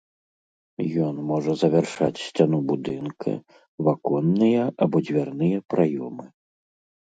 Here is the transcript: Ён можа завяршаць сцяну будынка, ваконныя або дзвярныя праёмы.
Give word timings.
Ён 1.07 1.15
можа 1.31 1.51
завяршаць 1.63 2.21
сцяну 2.27 2.59
будынка, 2.73 3.31
ваконныя 3.91 4.61
або 4.87 4.97
дзвярныя 5.07 5.57
праёмы. 5.77 6.25